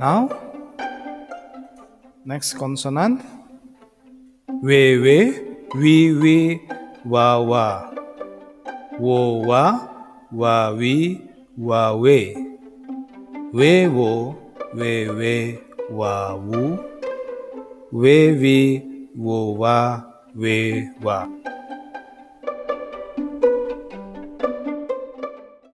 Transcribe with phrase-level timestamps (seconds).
[0.00, 0.32] Now,
[2.24, 3.20] next consonant.
[4.48, 5.16] We, we,
[5.76, 6.36] we, we,
[7.04, 7.92] wa, wa.
[8.96, 9.88] Wo, wa,
[10.32, 11.20] wa, we,
[11.52, 12.32] wa, we.
[13.52, 14.40] We, wo,
[14.72, 15.58] we, we,
[15.90, 16.80] wa, wu.
[17.92, 18.56] We, we,
[19.14, 20.00] wo, wa,
[20.34, 21.28] we, wa.